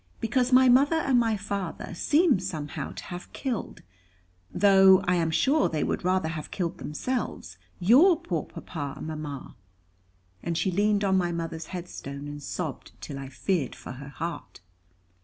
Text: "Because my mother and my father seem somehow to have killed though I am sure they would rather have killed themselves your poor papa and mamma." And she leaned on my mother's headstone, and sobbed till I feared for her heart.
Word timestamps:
"Because 0.19 0.51
my 0.51 0.67
mother 0.67 0.95
and 0.95 1.19
my 1.19 1.37
father 1.37 1.93
seem 1.93 2.39
somehow 2.39 2.91
to 2.93 3.03
have 3.13 3.31
killed 3.33 3.83
though 4.51 5.01
I 5.01 5.13
am 5.13 5.29
sure 5.29 5.69
they 5.69 5.83
would 5.83 6.03
rather 6.03 6.29
have 6.29 6.49
killed 6.49 6.79
themselves 6.79 7.59
your 7.79 8.19
poor 8.19 8.45
papa 8.45 8.95
and 8.97 9.05
mamma." 9.05 9.55
And 10.41 10.57
she 10.57 10.71
leaned 10.71 11.03
on 11.03 11.17
my 11.19 11.31
mother's 11.31 11.67
headstone, 11.67 12.27
and 12.27 12.41
sobbed 12.41 12.93
till 12.99 13.19
I 13.19 13.29
feared 13.29 13.75
for 13.75 13.91
her 13.91 14.09
heart. 14.09 14.61